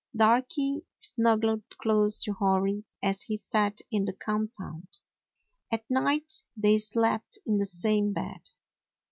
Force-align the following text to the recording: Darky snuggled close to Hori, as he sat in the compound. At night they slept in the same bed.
Darky 0.15 0.83
snuggled 0.97 1.61
close 1.77 2.23
to 2.23 2.33
Hori, 2.33 2.85
as 3.03 3.21
he 3.21 3.37
sat 3.37 3.81
in 3.91 4.05
the 4.05 4.13
compound. 4.13 4.87
At 5.71 5.85
night 5.91 6.43
they 6.57 6.79
slept 6.79 7.37
in 7.45 7.57
the 7.57 7.67
same 7.67 8.11
bed. 8.11 8.41